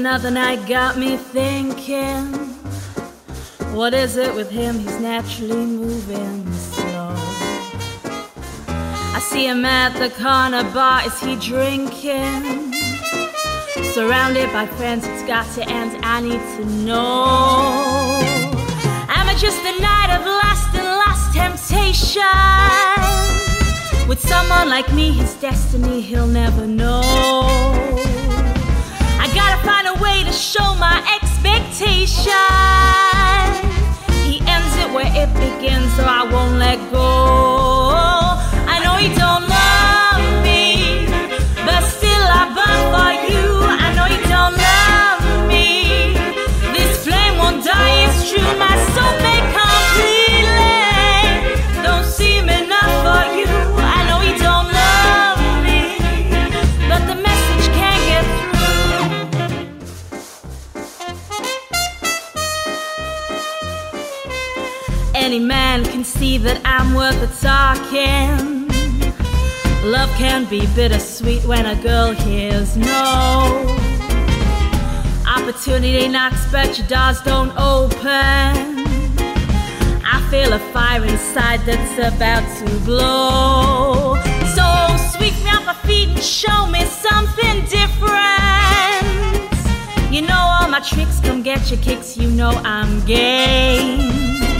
[0.00, 2.32] Another night got me thinking.
[3.76, 4.78] What is it with him?
[4.78, 7.12] He's naturally moving slow.
[9.16, 11.06] I see him at the corner bar.
[11.06, 12.72] Is he drinking?
[13.92, 16.02] Surrounded by friends, it's got to end.
[16.02, 18.20] I need to know.
[19.16, 22.24] Am I just a night of last and last temptation?
[24.08, 28.19] With someone like me, his destiny he'll never know
[29.64, 32.32] find a way to show my expectation.
[34.24, 37.08] He ends it where it begins, so I won't let go.
[38.72, 41.06] I know he don't love me,
[41.66, 43.46] but still I burn for you.
[43.86, 45.66] I know he don't love me.
[46.76, 49.29] This flame won't die, it's true, my soul.
[65.30, 68.66] any man can see that I'm worth a talking.
[69.88, 73.64] Love can be bittersweet when a girl hears no.
[75.28, 78.82] Opportunity knocks, but your doors don't open.
[80.04, 84.16] I feel a fire inside that's about to blow.
[84.56, 84.66] So
[85.14, 88.10] sweep me off my feet and show me something different.
[90.12, 94.59] You know all my tricks, come get your kicks, you know I'm game.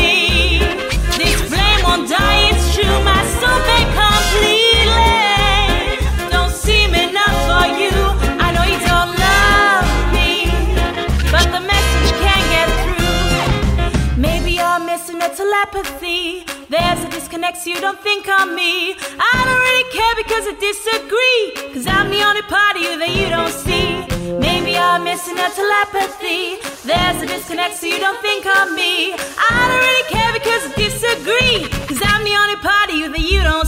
[15.61, 16.43] telepathy.
[16.69, 18.93] There's a disconnect, so you don't think on me.
[18.93, 21.73] I don't really care because I disagree.
[21.73, 24.01] Cause I'm the only part of you that you don't see.
[24.39, 26.57] Maybe I'm missing a telepathy.
[26.87, 29.13] There's a disconnect, so you don't think on me.
[29.13, 31.69] I don't really care because I disagree.
[31.87, 33.60] Cause I'm the only part of you that you don't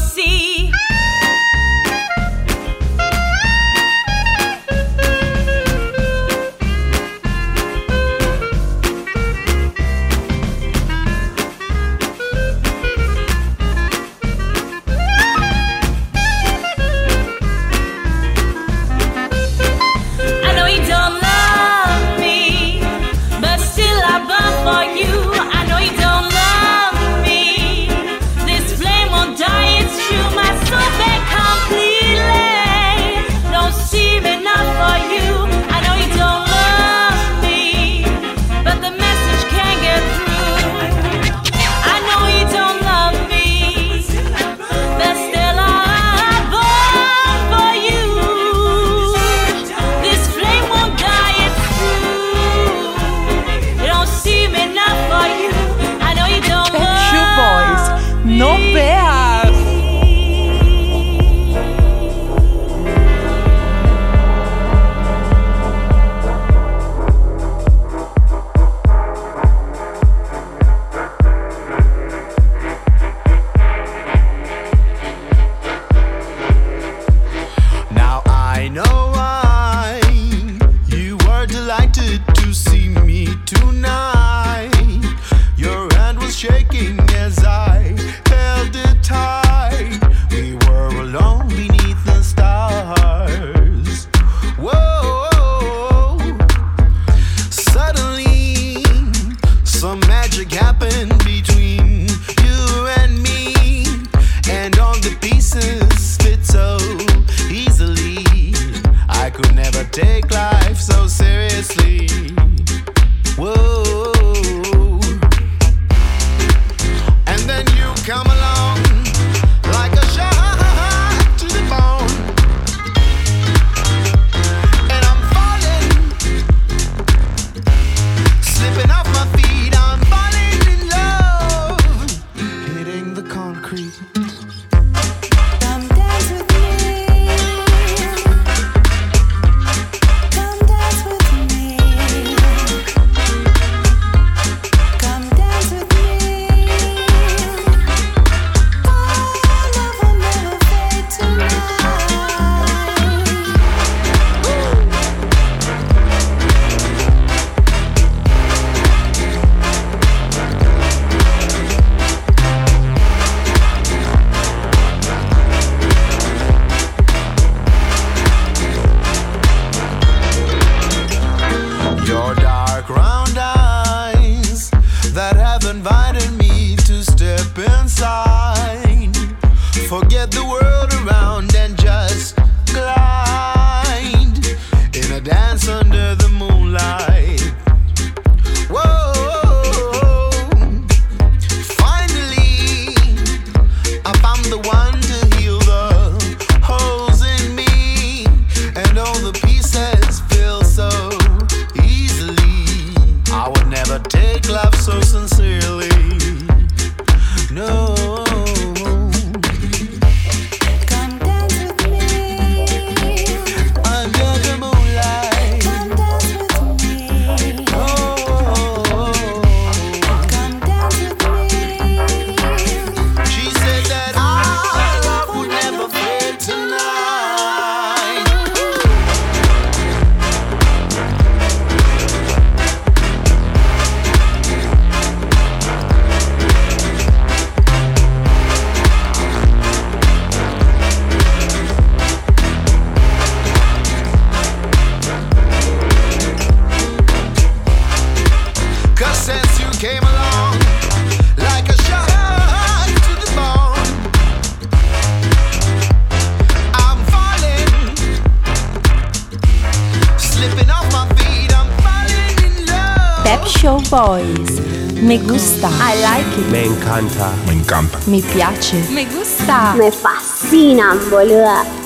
[268.05, 268.83] Mi piace.
[268.89, 269.73] mi gusta.
[269.77, 271.82] mi fascina, boludo.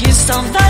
[0.00, 0.67] give some value.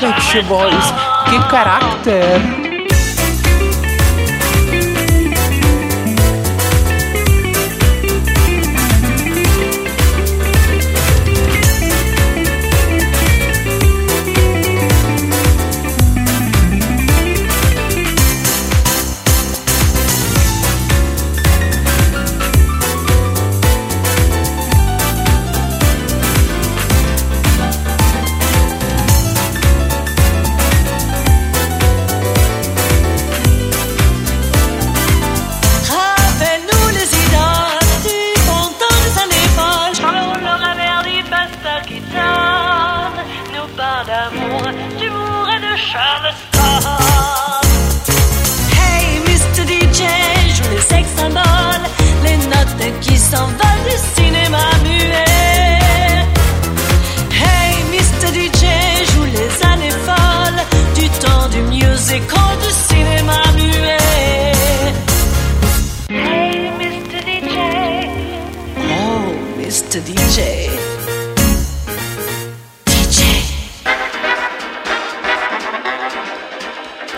[0.00, 0.92] Backstreet Boys.
[1.30, 2.55] Que caráter!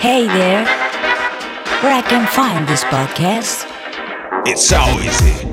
[0.00, 0.64] Hey there.
[1.82, 3.66] Where I can find this podcast?
[4.46, 5.44] It's so easy.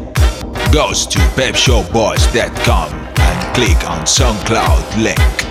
[0.72, 5.45] Goes to pepshowboys.com and click on SoundCloud link.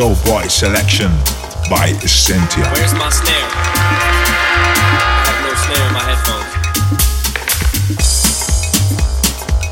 [0.00, 1.10] Show Boy selection
[1.68, 2.64] by Cynthia.
[2.72, 3.34] Where's my snare?
[3.36, 6.52] I have no snare in my headphones.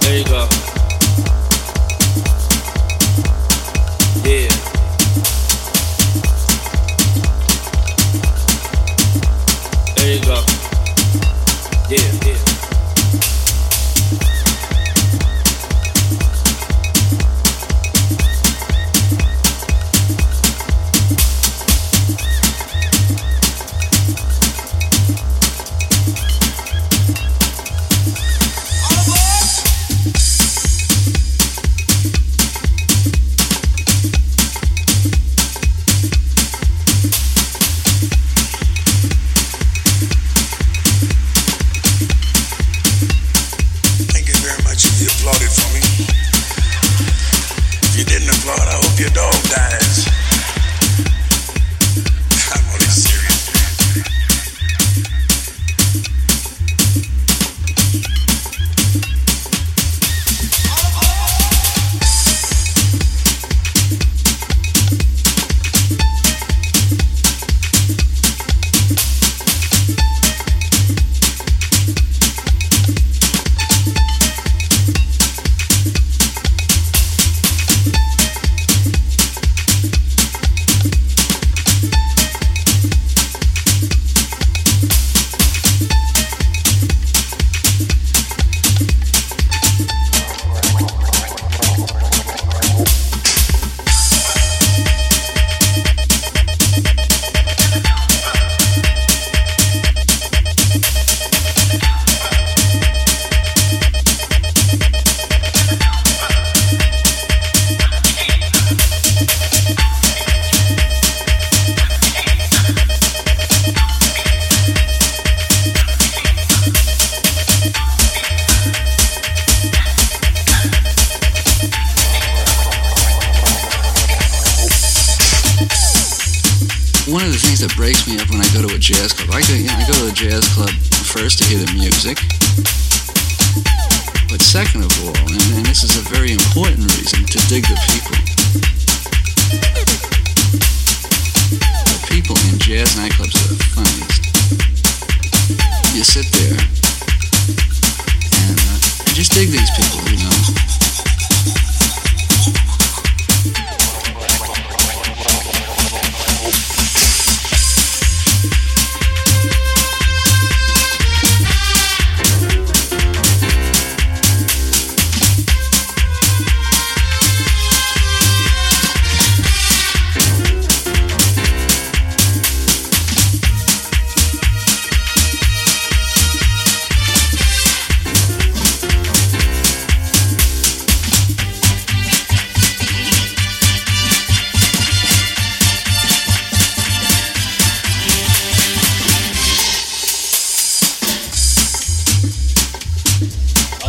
[0.03, 0.58] There you go.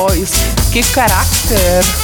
[0.00, 0.30] voz.
[0.72, 1.99] Que caráter!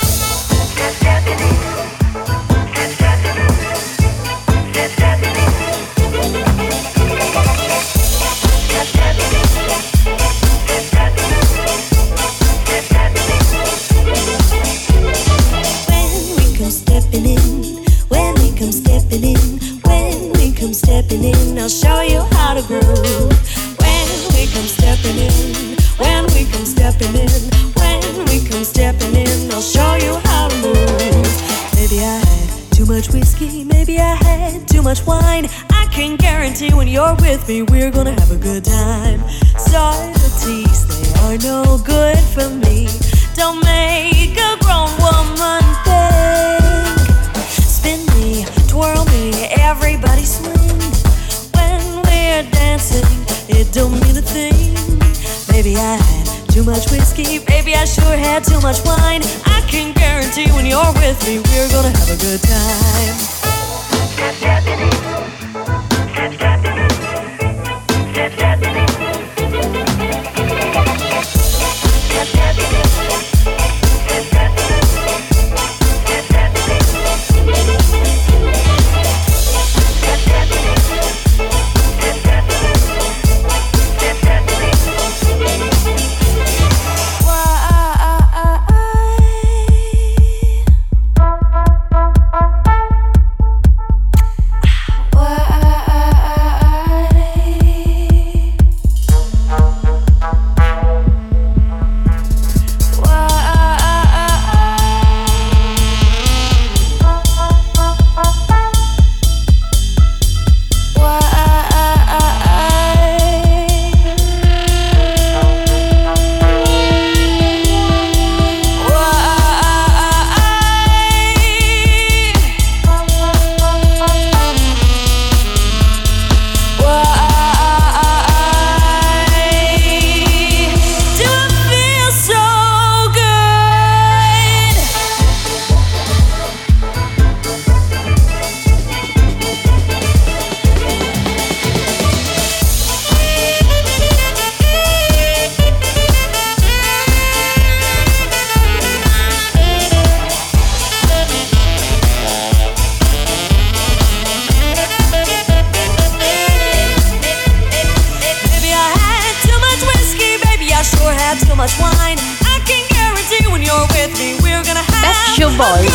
[161.57, 162.19] much wine.
[162.45, 165.89] I can guarantee when you're with me, we're gonna have That's your voice.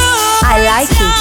[0.43, 1.20] I like it.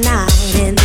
[0.00, 0.83] Night, and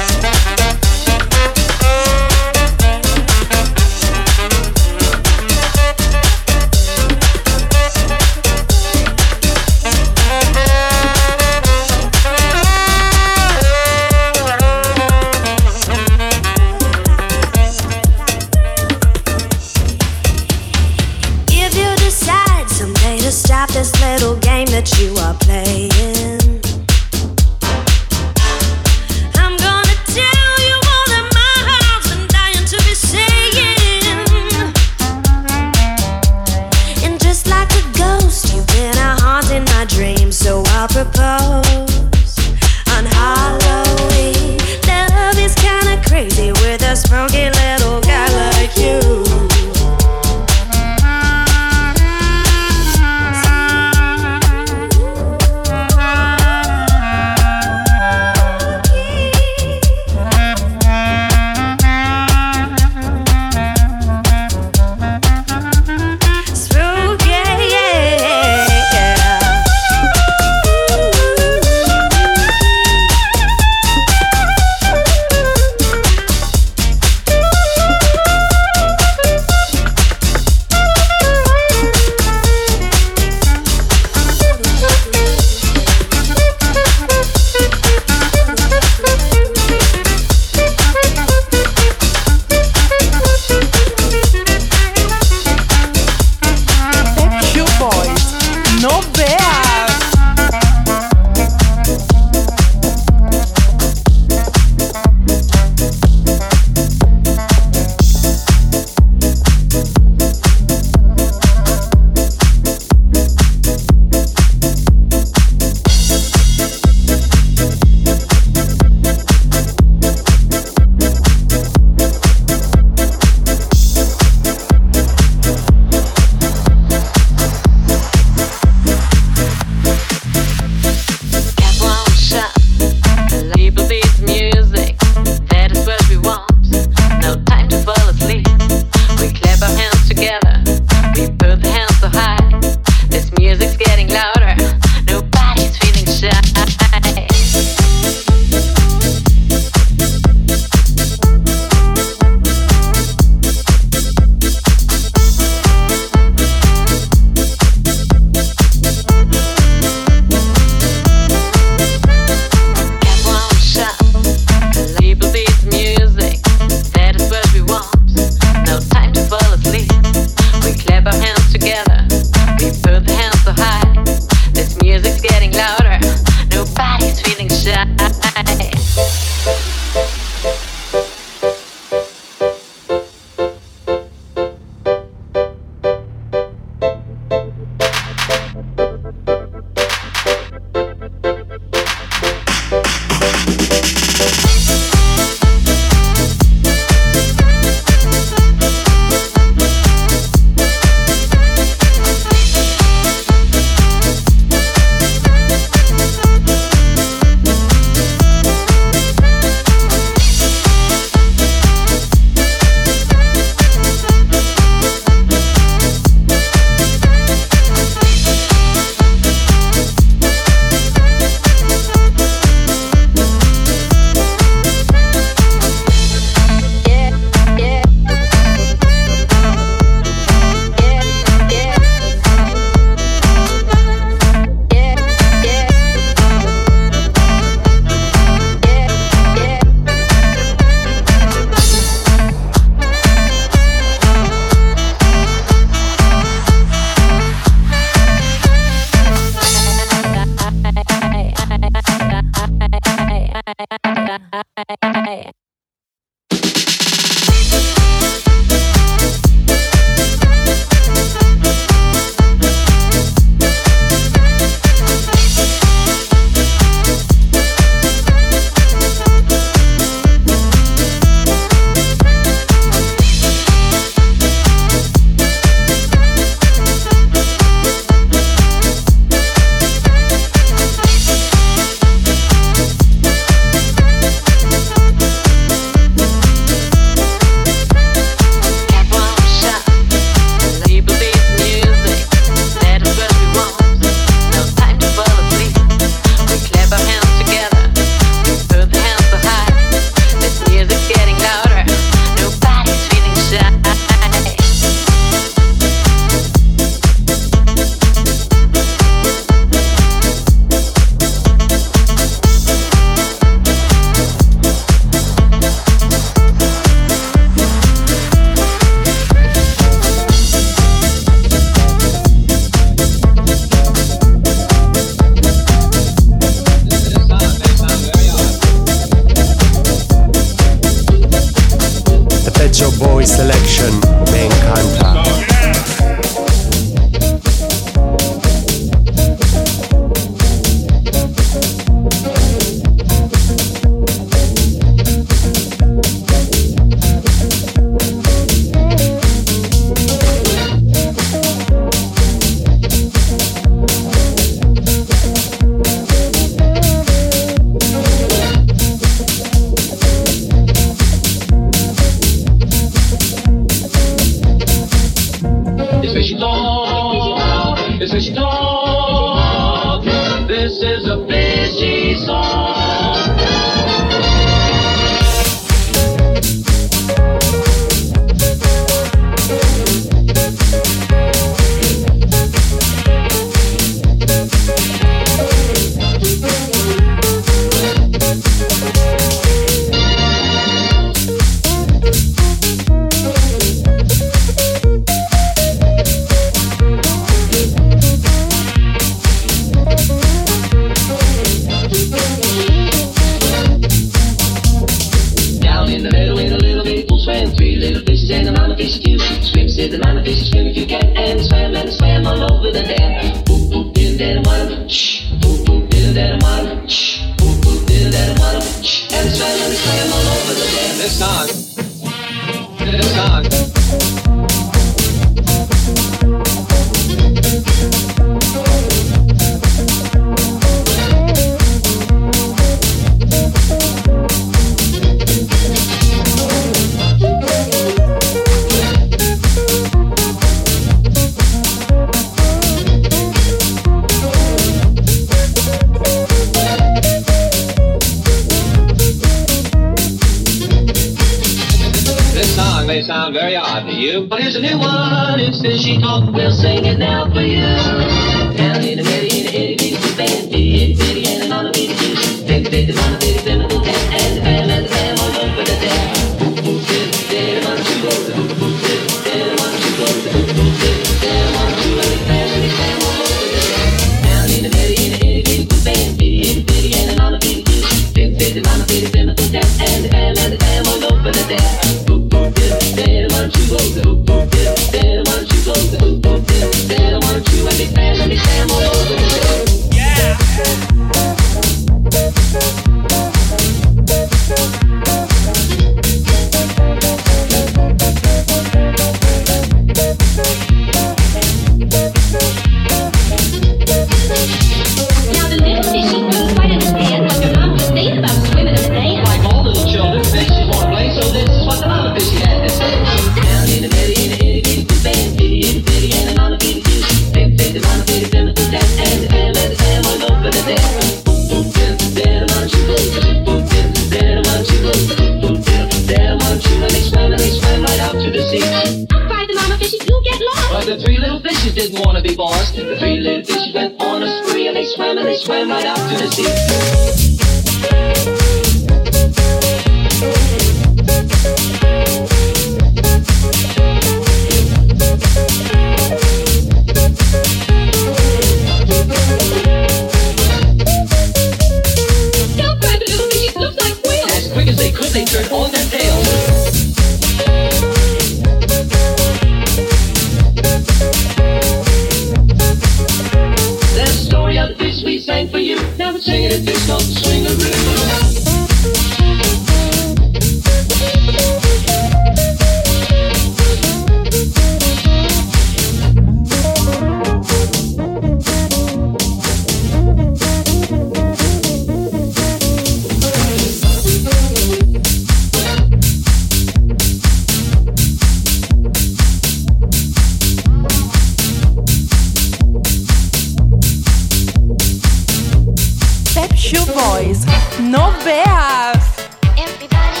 [596.86, 597.24] Show Boys.
[597.60, 598.96] No veas.
[599.36, 600.00] Everybody,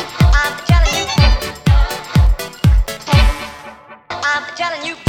[4.10, 5.05] I'm telling you.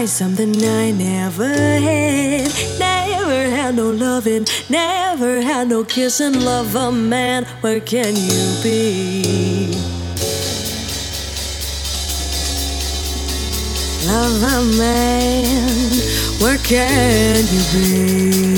[0.00, 2.50] try something I never had.
[2.78, 6.40] Never had no loving, never had no kissing.
[6.40, 9.74] Love a man, where can you be?
[14.06, 15.92] Love a man,
[16.40, 18.49] where can you be?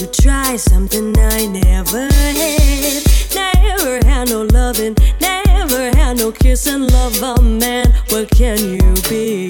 [0.00, 3.02] to try something I never had.
[3.34, 7.92] Never had no loving, never had no kiss and love a man.
[8.08, 9.49] What can you be?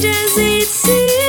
[0.00, 1.19] changes it seems